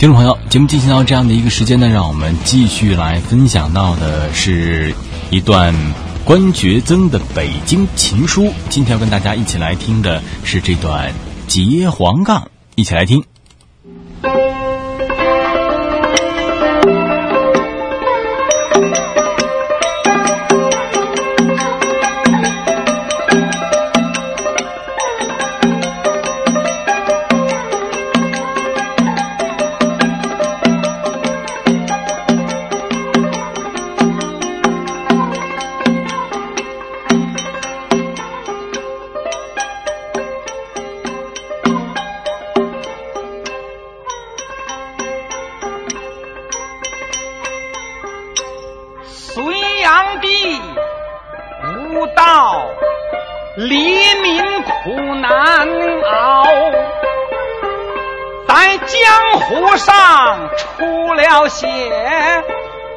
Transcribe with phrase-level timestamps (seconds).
[0.00, 4.94] 听众朋友，节目进行到这样的一个时间呢，让我们继续来分享到的是
[5.28, 5.74] 一段
[6.24, 8.44] 关觉曾的《北京情书》。
[8.70, 11.10] 今天要跟大家一起来听的是这段
[11.46, 12.40] 《结黄杠》，
[12.76, 13.22] 一起来听。
[59.50, 61.66] 途上出了些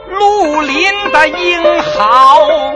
[0.08, 2.76] 绿林的英豪，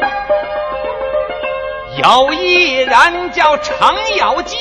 [1.97, 4.59] 有一人叫程咬金，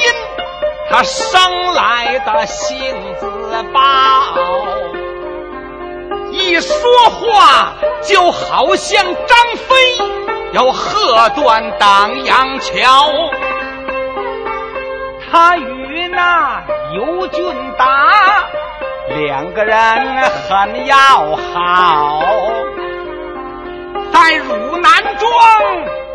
[0.91, 1.41] 他生
[1.73, 3.27] 来的性子
[3.73, 3.81] 暴，
[6.31, 6.77] 一说
[7.09, 9.75] 话就好像张飞
[10.53, 13.11] 要喝断当阳桥。
[15.33, 16.63] 他与那
[16.95, 18.45] 尤俊达
[19.09, 19.77] 两个人
[20.49, 20.97] 很要
[21.55, 22.23] 好，
[24.13, 25.29] 在汝南庄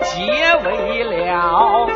[0.04, 1.88] 结为了。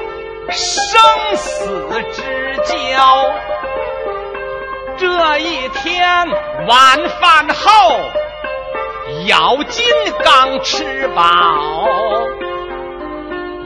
[0.51, 1.01] 生
[1.35, 3.33] 死之交，
[4.95, 6.27] 这一天
[6.67, 7.99] 晚饭后，
[9.25, 9.83] 咬金
[10.23, 11.87] 刚吃饱，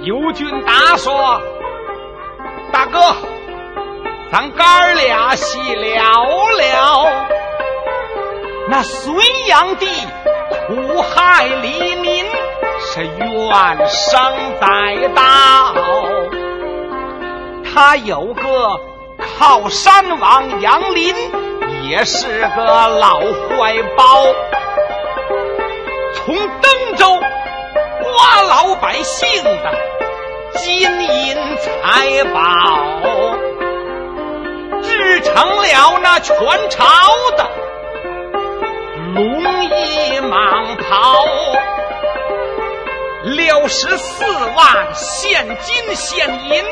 [0.03, 1.41] 尤俊达说
[2.71, 3.13] ：“大哥，
[4.31, 4.63] 咱哥
[4.93, 6.03] 俩细聊
[6.55, 7.07] 聊，
[8.69, 9.11] 那隋
[9.47, 9.87] 炀帝
[10.67, 12.23] 苦害黎民，
[12.79, 14.21] 是怨声
[14.61, 15.73] 载道。”
[17.73, 18.79] 他有个
[19.17, 21.15] 靠山王杨林，
[21.89, 24.27] 也是个老坏包，
[26.13, 27.19] 从登州
[28.03, 29.73] 刮老百姓的
[30.55, 32.39] 金银财宝，
[34.81, 36.35] 制成了那全
[36.69, 36.85] 朝
[37.37, 37.49] 的
[39.15, 41.25] 龙衣蟒袍，
[43.23, 44.23] 六十四
[44.55, 46.63] 万现金现银。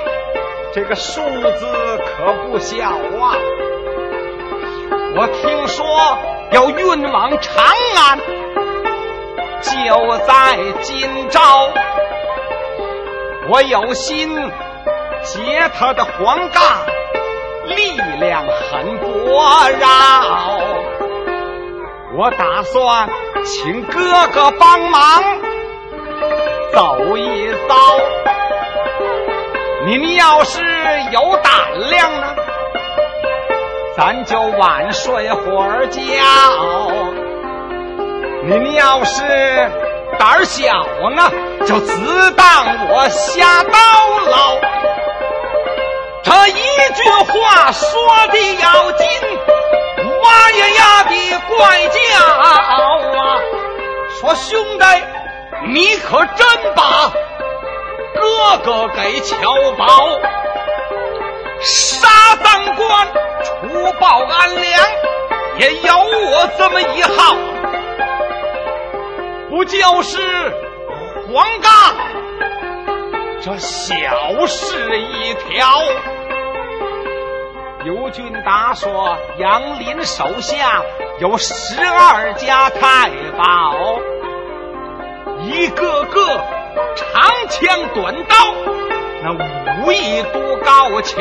[0.74, 3.36] 这个数字可不小啊！
[5.16, 6.18] 我听说
[6.52, 8.20] 要运往长安，
[9.62, 11.70] 就在今朝。
[13.50, 14.36] 我有心
[15.24, 16.86] 劫他的黄杠，
[17.68, 19.08] 力量很薄
[19.70, 19.88] 弱。
[22.16, 23.10] 我打算
[23.46, 25.24] 请哥哥帮忙
[26.74, 27.76] 走一遭。
[29.86, 30.62] 您要是
[31.12, 31.54] 有胆
[31.90, 32.36] 量呢，
[33.96, 36.02] 咱就晚睡会儿觉；
[38.44, 39.24] 您要是
[40.18, 40.84] 胆小
[41.16, 41.32] 呢，
[41.66, 43.78] 就只当我瞎叨
[44.30, 44.60] 唠。
[46.28, 46.54] 这一
[46.94, 47.88] 句话说
[48.28, 49.08] 的要紧，
[50.22, 51.98] 哇呀呀的怪叫
[52.36, 53.40] 啊！
[54.20, 54.86] 说兄弟，
[55.70, 56.46] 你可真
[56.76, 57.10] 把。
[58.14, 59.38] 哥哥给乔
[59.78, 60.20] 宝
[61.62, 63.08] 杀当官，
[63.44, 64.86] 除暴安良，
[65.60, 67.38] 也有我这么一号，
[69.50, 70.20] 不就是
[71.32, 71.72] 黄冈
[73.42, 75.82] 这小事一条。
[78.08, 80.82] 尤俊达说：“杨林手下
[81.20, 84.00] 有十二家太保，
[85.42, 86.26] 一个个。”
[86.96, 88.36] 长枪短刀，
[89.22, 91.18] 那武艺多高巧。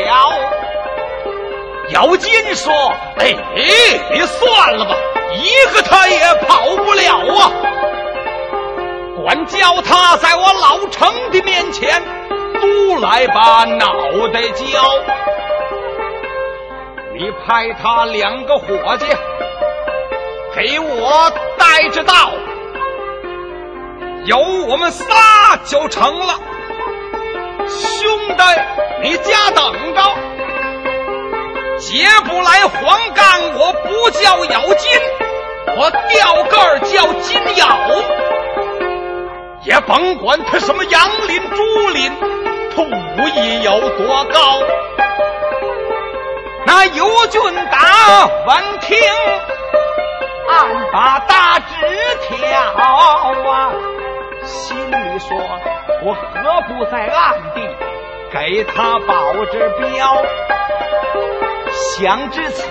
[1.90, 2.72] 姚金说
[3.18, 3.34] ：“哎，
[4.12, 4.94] 你算了吧，
[5.34, 7.50] 一个他也跑不了啊！
[9.24, 12.00] 管教他在我老程的面前，
[12.60, 13.88] 都来把脑
[14.32, 14.64] 袋交。
[17.18, 19.06] 你派他两个伙计
[20.54, 22.32] 给我带着到。”
[24.26, 26.34] 有我们仨就成了，
[27.68, 28.42] 兄弟，
[29.02, 30.02] 你家等着，
[31.78, 35.00] 劫不来黄冈，我不叫咬金，
[35.76, 37.78] 我掉个儿叫金咬，
[39.62, 42.12] 也甭管他什么杨林、朱林，
[42.74, 44.60] 他武艺有多高。
[46.66, 47.40] 那尤俊
[47.70, 48.98] 达闻听，
[50.92, 51.64] 把大枝
[52.22, 52.36] 挑
[52.74, 53.70] 啊，
[54.42, 55.38] 心里说：
[56.02, 57.60] 我何不在暗地
[58.32, 60.24] 给他保着镖？
[61.70, 62.64] 想至此，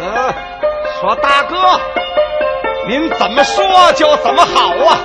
[0.99, 1.79] 说大哥，
[2.89, 4.99] 您怎么说就怎么好啊？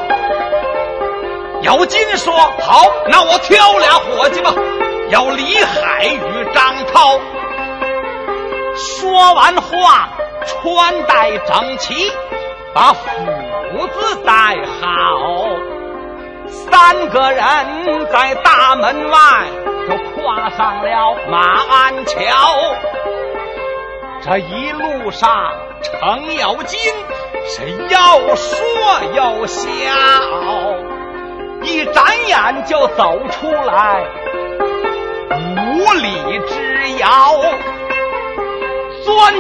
[1.62, 4.52] 姚金说好，那我挑俩伙计吧，
[5.10, 7.20] 要李海与张涛。
[8.80, 10.08] 说完话，
[10.46, 12.10] 穿戴整齐，
[12.72, 15.48] 把斧子带好。
[16.48, 19.18] 三个人在大门外
[19.86, 22.16] 就跨上了马鞍桥。
[24.22, 26.78] 这一路上，程咬金
[27.46, 28.56] 是要说
[29.14, 29.64] 又笑，
[31.62, 34.04] 一眨眼就走出来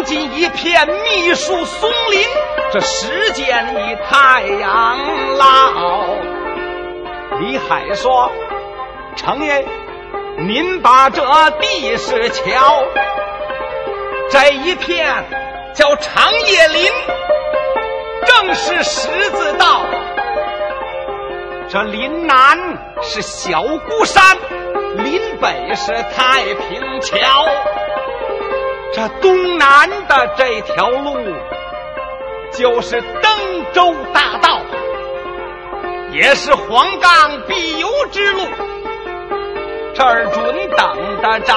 [0.00, 2.26] 钻进一片密树松林，
[2.72, 4.98] 这时间已太阳
[5.36, 6.14] 老。
[7.38, 8.32] 李海说
[9.14, 9.62] ：“程爷，
[10.38, 11.22] 您把这
[11.60, 12.82] 地势瞧。”
[14.30, 15.22] 这一片
[15.74, 16.90] 叫长叶林，
[18.24, 19.82] 正是十字道。
[21.68, 22.56] 这林南
[23.02, 24.24] 是小孤山，
[24.96, 27.46] 林北是太平桥。
[28.92, 31.16] 这东南的这条路
[32.52, 34.60] 就是登州大道，
[36.10, 38.42] 也是黄冈必游之路。
[39.94, 41.54] 这儿准等得着。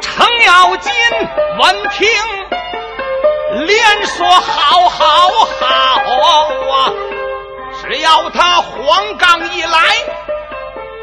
[0.00, 0.92] 程咬金
[1.58, 2.08] 闻听，
[3.66, 5.28] 连说好好
[5.60, 5.66] 好
[6.70, 6.92] 啊！
[7.82, 9.78] 只要他黄冈一来，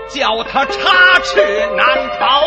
[0.07, 1.85] 叫他插翅难
[2.19, 2.41] 逃。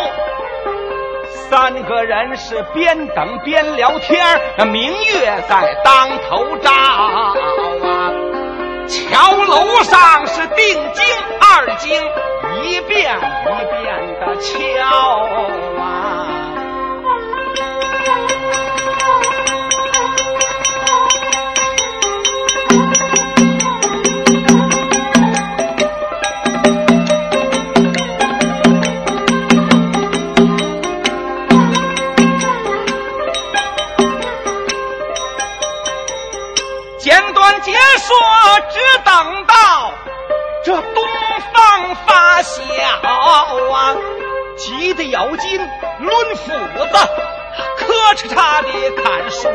[1.55, 7.31] 三个人是边等边聊天那明月在当头照啊！
[8.87, 11.05] 桥楼上是定睛
[11.39, 12.01] 二睛，
[12.63, 13.19] 一遍一
[13.69, 13.85] 遍
[14.19, 14.83] 的敲
[15.79, 16.02] 啊！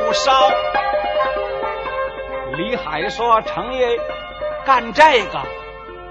[0.08, 0.50] 砍树梢。
[2.56, 3.98] 李海说：“程爷，
[4.64, 5.38] 干这个，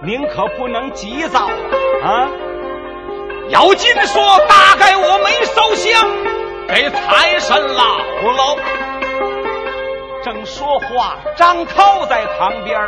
[0.03, 1.47] 您可不能急躁
[2.03, 2.29] 啊！”
[3.49, 6.09] 姚金说：“大概我没烧香
[6.67, 7.99] 给财神姥
[8.35, 8.59] 姥。”
[10.23, 12.79] 正说话，张涛在旁边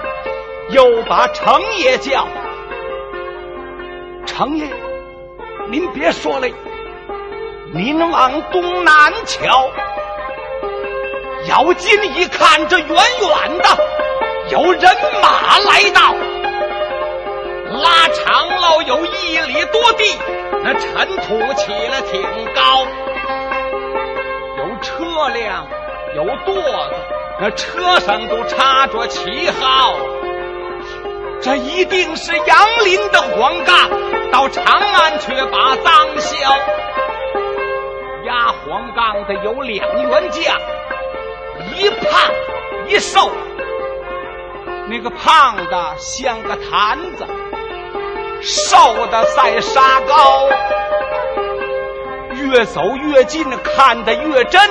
[0.69, 2.27] 又把程爷叫
[4.27, 4.67] ：“程爷。”
[5.69, 6.47] 您别说了，
[7.73, 9.69] 您往东南瞧。
[11.49, 13.69] 姚金一看，这远远的
[14.51, 14.83] 有人
[15.19, 16.13] 马来到，
[17.81, 20.15] 拉长了有一里多地，
[20.63, 22.21] 那尘土起了挺
[22.53, 22.85] 高，
[24.59, 25.65] 有车辆，
[26.15, 26.95] 有垛子，
[27.39, 29.97] 那车上都插着旗号。
[31.41, 33.89] 这一定是杨林的黄冈
[34.31, 36.37] 到长安去把赃销，
[38.27, 40.55] 压黄冈的有两员将，
[41.79, 42.31] 一胖
[42.87, 43.31] 一瘦。
[44.87, 47.25] 那个胖的像个坛子，
[48.41, 50.49] 瘦的赛沙高。
[52.33, 54.61] 越走越近，看得越真。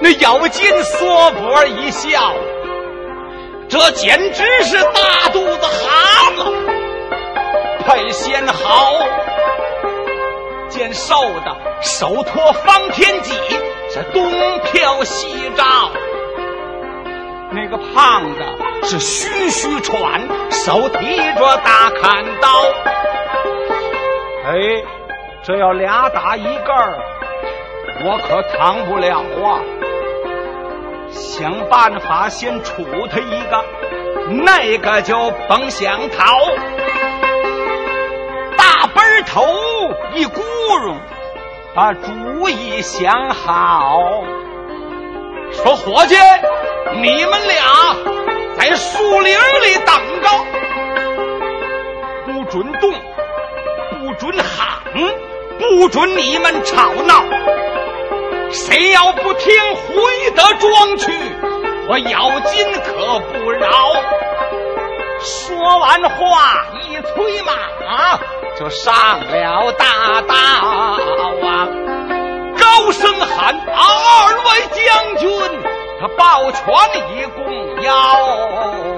[0.00, 2.32] 那咬金缩脖一笑。
[3.68, 6.52] 这简直是大肚子蛤蟆
[7.84, 8.94] 配仙好，
[10.70, 13.34] 见瘦的手托方天戟，
[13.90, 15.90] 是东飘西照；
[17.50, 18.40] 那个胖子
[18.82, 22.48] 是吁吁喘，手提着大砍刀。
[24.46, 24.82] 哎，
[25.42, 26.98] 这要俩打一个儿，
[28.04, 29.60] 我可扛不了啊！
[31.10, 33.64] 想办法先处他一个，
[34.44, 36.38] 那个就甭想逃。
[38.56, 39.42] 大奔头
[40.14, 40.40] 一咕
[40.80, 40.94] 噜，
[41.74, 44.22] 把主意想好，
[45.50, 46.14] 说伙计，
[46.94, 47.96] 你们俩
[48.56, 50.28] 在树林里等着，
[52.26, 52.92] 不准动，
[54.00, 54.82] 不准喊，
[55.58, 57.24] 不准你们吵闹。
[58.50, 61.12] 谁要不听，回得庄去，
[61.88, 63.68] 我咬金可不饶。
[65.20, 67.52] 说完话，一催马
[68.58, 71.68] 就上了大道啊，
[72.58, 73.78] 高声喊：“二
[74.44, 75.28] 位将军，
[76.00, 76.62] 他抱拳
[77.16, 78.97] 一共要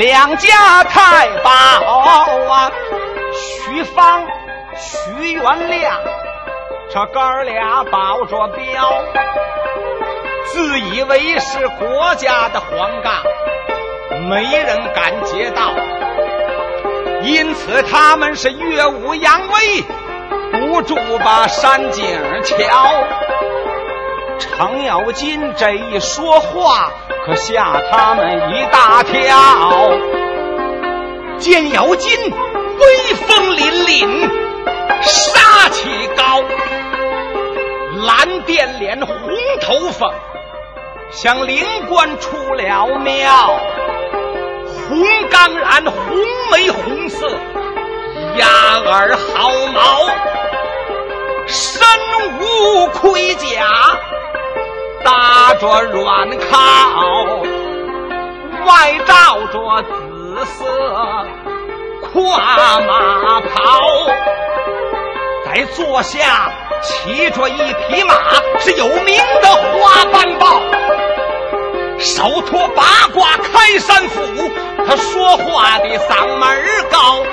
[0.00, 2.72] 两家太保啊，
[3.34, 4.24] 徐芳、
[4.74, 5.94] 徐元亮，
[6.90, 9.04] 这哥俩保着镖，
[10.46, 13.12] 自以为是国家的皇杠，
[14.30, 15.70] 没人敢劫道，
[17.20, 19.82] 因此他们是耀武扬威，
[20.60, 22.56] 不住把山景瞧。
[24.38, 26.90] 程咬金这一说话。
[27.24, 29.92] 可吓他们一大跳，
[31.38, 34.30] 见姚金威风凛凛，
[35.02, 36.42] 杀气高，
[38.06, 39.16] 蓝靛脸，红
[39.60, 40.12] 头发，
[41.10, 43.60] 像灵官出了庙，
[44.88, 46.16] 红刚然，红
[46.50, 47.28] 眉红色，
[48.38, 48.46] 鸭
[48.90, 50.08] 儿好毛，
[51.46, 51.82] 身
[52.40, 53.66] 无盔甲。
[55.04, 56.58] 搭着软靠，
[58.66, 60.64] 外罩着紫色
[62.12, 63.80] 跨马袍，
[65.46, 66.52] 在坐下
[66.82, 68.14] 骑着一匹马，
[68.58, 70.60] 是有名的花斑豹，
[71.98, 74.20] 手托八卦开山斧，
[74.86, 77.24] 他说话的嗓门高。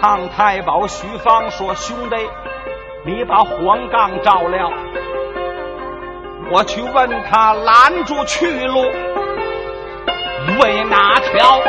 [0.00, 2.16] 唐太保徐芳说：“兄弟，
[3.04, 4.72] 你把黄杠照料。”
[6.52, 8.82] 我去问他拦住去路
[10.60, 11.62] 为哪条？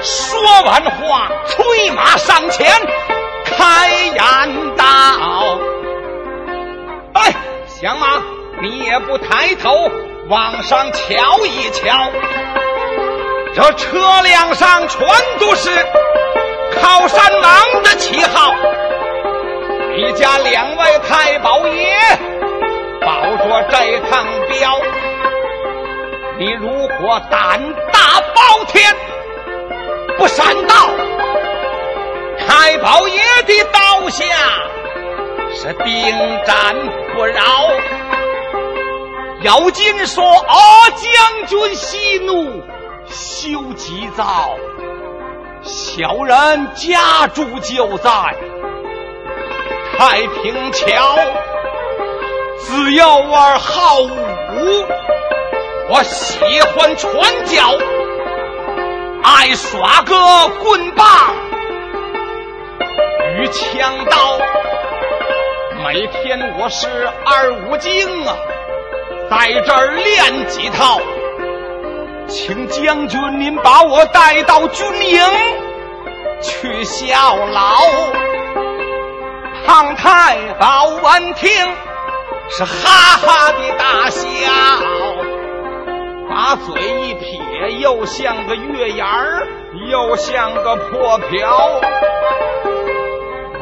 [0.00, 2.66] 说完话，催马上前
[3.44, 5.58] 开言道
[7.12, 7.34] ：“哎，
[7.66, 8.22] 响马，
[8.62, 9.90] 你也不抬头
[10.28, 12.10] 往上瞧一瞧，
[13.54, 15.06] 这车辆上全
[15.38, 15.68] 都是
[16.80, 18.54] 靠山王的旗号，
[19.94, 21.94] 你家两位太保爷。”
[23.20, 24.78] 保着这趟镖，
[26.38, 26.68] 你如
[27.00, 27.60] 果胆
[27.92, 28.94] 大包天，
[30.16, 30.74] 不闪道，
[32.38, 34.24] 太保爷的刀下
[35.52, 36.76] 是定斩
[37.16, 37.42] 不饶。
[39.42, 40.56] 姚金说：“啊，
[40.90, 42.62] 将军息怒，
[43.08, 44.56] 休急躁，
[45.62, 48.10] 小人家住就在
[49.98, 51.18] 太平桥。”
[52.60, 54.08] 只要玩好武，
[55.88, 57.72] 我喜欢传教，
[59.22, 60.14] 爱耍个
[60.62, 61.06] 棍棒
[63.36, 64.38] 与枪刀。
[65.84, 66.88] 每天我是
[67.24, 68.36] 二五经啊，
[69.30, 71.00] 在这儿练几套。
[72.26, 75.20] 请将军您把我带到军营
[76.42, 77.78] 去效劳。
[79.66, 81.50] 唐太保闻听。
[82.50, 84.26] 是哈哈的大笑，
[86.28, 89.46] 把嘴一撇，又像个月牙儿，
[89.90, 91.80] 又像个破瓢。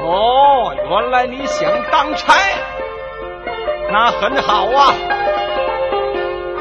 [0.03, 2.35] 哦，原来你想当差，
[3.91, 4.95] 那很好啊。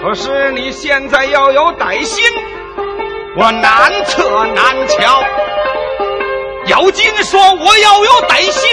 [0.01, 2.24] 可是你现在要有歹心，
[3.38, 5.24] 我难测难瞧。
[6.67, 8.70] 姚金说：“我要有歹心，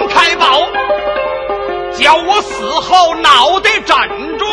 [0.00, 0.66] 孟太保。”
[2.04, 3.96] 叫我死后脑袋枕
[4.36, 4.44] 着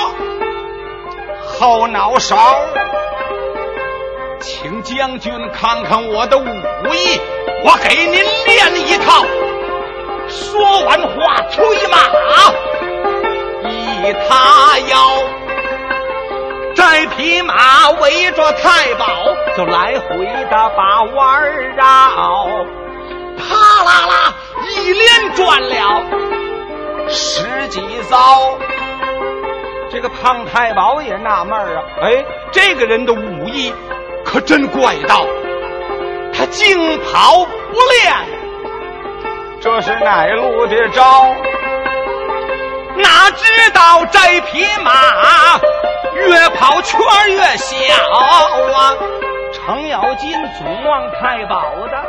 [1.46, 2.38] 后脑勺，
[4.40, 7.20] 请将军看看我的武艺，
[7.66, 9.26] 我给您练一套。
[10.30, 11.98] 说完话，催马
[13.70, 14.96] 一塌腰，
[16.74, 19.06] 这匹马围着太保
[19.58, 21.86] 就来回的把弯绕，
[23.38, 24.34] 啪啦啦
[24.70, 26.02] 一连转了。
[27.12, 28.58] 十几遭，
[29.90, 33.74] 这个胖太保也纳闷啊，哎，这个人的武艺
[34.24, 35.26] 可真怪道，
[36.34, 38.14] 他净跑不练，
[39.60, 41.36] 这是哪路的招？
[42.96, 44.92] 哪知道这匹马
[46.16, 47.00] 越跑圈
[47.30, 47.76] 越小
[48.14, 48.96] 啊！
[49.54, 52.04] 程咬金总往太保的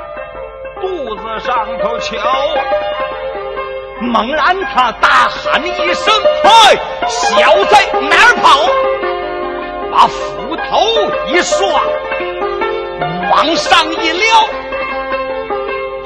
[0.80, 2.18] 肚子上头瞧，
[4.02, 7.76] 猛然他大喊一声：“嗨，小子
[8.10, 8.68] 哪儿跑？”
[9.92, 10.80] 把斧头
[11.28, 11.80] 一刷，
[13.30, 14.48] 往上一撩，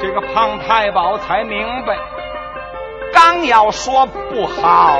[0.01, 1.97] 这个胖太保才明白，
[3.13, 4.99] 刚要说不好，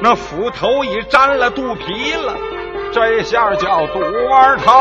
[0.00, 2.34] 那斧头已沾了肚皮了。
[2.90, 4.00] 这下叫肚
[4.32, 4.74] 儿疼，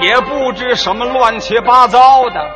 [0.00, 2.50] 也不知什么乱七八糟的，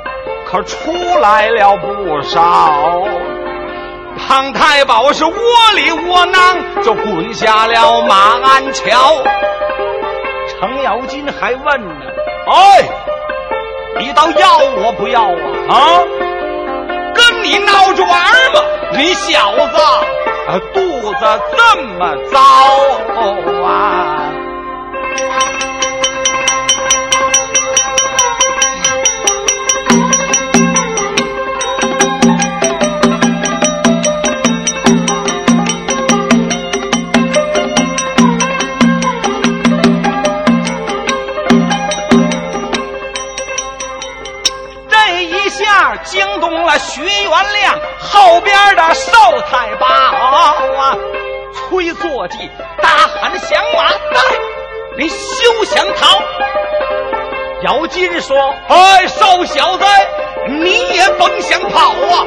[0.50, 3.04] 可出来了不少。
[4.18, 5.32] 胖太保是窝
[5.76, 9.22] 里窝囊，就滚下了马鞍桥。
[10.48, 12.04] 程咬金还问呢
[12.50, 12.82] ：“哎，
[14.00, 15.30] 你倒要我不要啊？
[15.68, 16.02] 啊，
[17.14, 18.10] 跟你闹着玩
[18.52, 18.60] 吗？
[18.92, 19.76] 你小子！”
[20.50, 22.40] 啊肚子这么糟
[23.64, 24.32] 啊！
[46.64, 49.12] 了徐元亮后边的少
[49.42, 50.96] 太保啊！
[51.52, 52.50] 催坐骑
[52.82, 54.20] 大喊响马，带
[54.98, 56.18] 你休想逃！
[57.62, 58.36] 姚金说
[58.68, 59.84] ：“哎，瘦小子，
[60.48, 62.26] 你也甭想跑啊！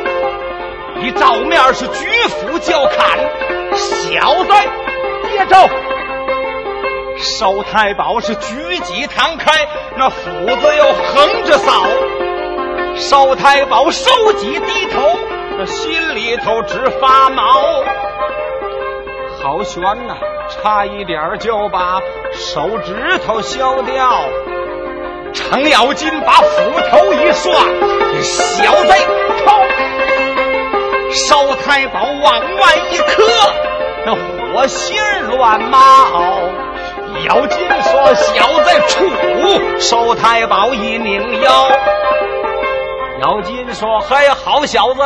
[1.01, 3.19] 你照面是举斧就砍，
[3.75, 4.53] 小子
[5.23, 5.67] 别招！”
[7.17, 10.19] 少太保是举戟堂开，那斧
[10.61, 11.83] 子又横着扫。
[12.95, 15.17] 寿太保收戟低头，
[15.57, 17.43] 那心里头直发毛。
[19.41, 20.15] 好悬呐，
[20.49, 24.23] 差一点就把手指头削掉。
[25.33, 27.53] 程咬金把斧头一刷，
[28.21, 28.93] 小子，
[29.43, 29.53] 冲！
[31.11, 33.23] 寿太保往外一磕，
[34.05, 34.95] 那火星
[35.29, 35.79] 乱冒。
[37.25, 39.09] 咬金说：“小子，出！”
[39.79, 41.69] 寿太保一拧腰。
[43.21, 45.01] 姚金说：“嘿，好小子，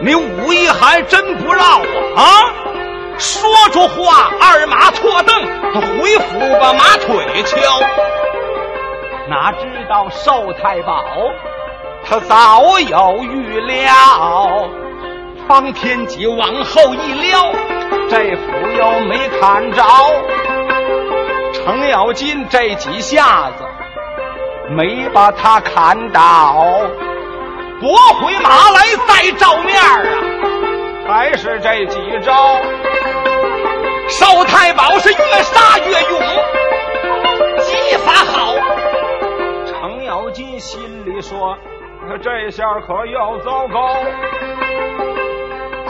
[0.00, 2.22] 你武艺还真不绕啊！
[2.22, 2.52] 啊，
[3.18, 5.34] 说着话，二马拖蹬，
[5.72, 7.56] 他回府把马腿敲。
[9.28, 11.04] 哪知道寿太保
[12.04, 14.68] 他早有预料，
[15.46, 17.52] 方天戟往后一撩，
[18.08, 19.82] 这斧又没砍着。
[21.52, 23.64] 程咬金这几下子
[24.70, 26.66] 没把他砍倒。”
[27.80, 29.96] 夺回马来再照面啊，
[31.08, 32.60] 还是这几招。
[34.06, 36.20] 寿太保是越杀越勇，
[37.62, 38.54] 技法好。
[39.64, 41.56] 程咬金心里说
[42.22, 43.96] ：“这下可要糟糕。”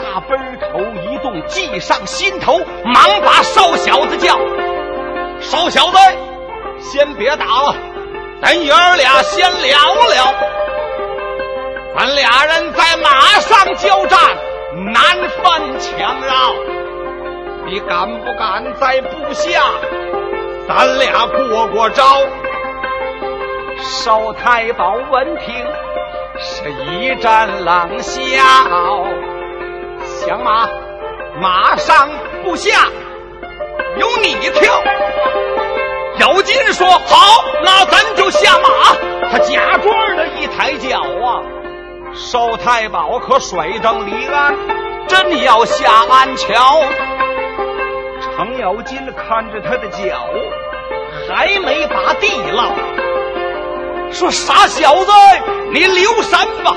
[0.01, 0.79] 大奔头
[1.11, 4.39] 一动，计上心头，忙把瘦小子叫
[5.41, 5.97] ：“瘦小子，
[6.79, 7.75] 先别打了，
[8.41, 10.10] 咱爷儿俩先聊聊。”
[12.21, 14.19] 俩人在马上交战，
[14.93, 15.03] 难
[15.41, 16.53] 分强绕。
[17.65, 19.59] 你敢不敢在部下，
[20.67, 22.03] 咱俩过过招？
[23.79, 25.65] 少太保闻听，
[26.37, 28.21] 是一阵冷笑。
[30.05, 30.69] 响马，
[31.41, 32.07] 马上
[32.43, 32.85] 部下
[33.97, 34.83] 由你挑。
[36.19, 38.69] 姚金说：“好，那咱就下马。”
[39.31, 41.41] 他假装的一抬脚啊。
[42.13, 44.53] 寿太保可甩蹬离鞍，
[45.07, 46.81] 真要下安桥。
[48.19, 50.27] 程咬金看着他的脚，
[51.27, 52.73] 还没把地落，
[54.11, 55.11] 说：“傻小子，
[55.71, 56.75] 你留神吧，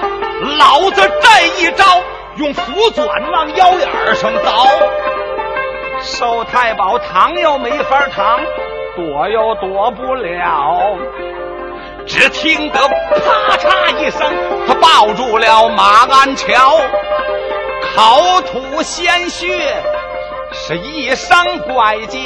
[0.58, 1.84] 老子这一招
[2.36, 4.68] 用斧钻往腰眼上凿。”
[6.00, 8.40] 寿太保躺又没法躺，
[8.94, 10.96] 躲又躲不了。
[12.06, 14.20] 只听得啪嚓一声，
[14.66, 16.80] 他抱住了马鞍桥，
[17.96, 19.82] 口吐鲜血，
[20.52, 22.18] 是一声怪叫。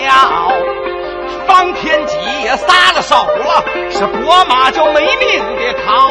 [1.46, 6.10] 方天戟也撒了手了，是拨马就没命的逃。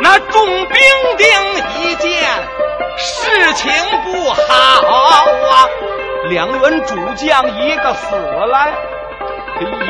[0.00, 0.78] 那众兵
[1.18, 1.26] 丁
[1.80, 2.10] 一见
[2.96, 3.70] 事情
[4.04, 4.36] 不好
[5.50, 5.68] 啊，
[6.30, 8.68] 两员主将一个死了，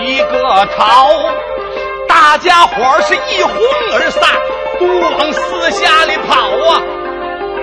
[0.00, 1.10] 一个逃。
[2.14, 3.52] 大家伙是一哄
[3.92, 4.22] 而散，
[4.78, 6.80] 都往四下里跑啊！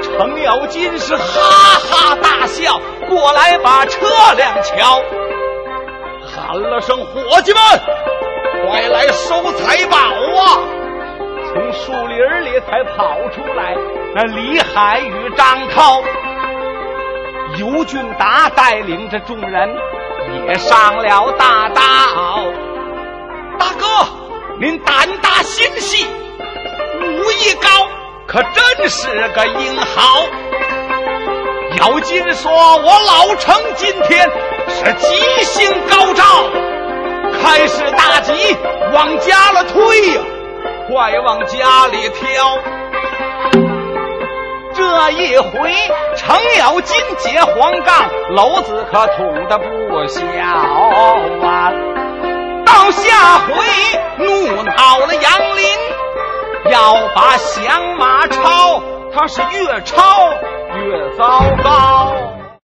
[0.04, 5.02] 程咬金是哈哈大笑，过来把车辆瞧，
[6.28, 7.62] 喊了声：“伙计们，
[8.68, 10.60] 快来收财宝啊！
[11.48, 13.74] 从树林里才跑出来，
[14.14, 16.02] 那李海与张涛，
[17.58, 19.70] 尤俊达带领着众人
[20.46, 21.82] 也上了大道。
[24.62, 27.88] 您胆大心细，武艺高，
[28.28, 30.19] 可真是个英豪。
[31.80, 34.30] 姚金说：“我老程今天
[34.67, 36.24] 是吉星高照，
[37.41, 38.56] 开市大吉，
[38.93, 40.21] 往家了推呀，
[40.88, 42.60] 快往家里挑。
[44.76, 45.74] 这一回
[46.15, 51.90] 程咬金解黄杠，篓子可捅的不小啊！
[52.73, 53.53] 到下回
[54.17, 58.81] 怒恼了杨林，要把降马超，
[59.13, 60.29] 他是越超。”
[60.73, 62.40] 越糟糕。